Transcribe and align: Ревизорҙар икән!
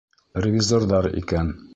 Ревизорҙар 0.45 1.09
икән! 1.21 1.53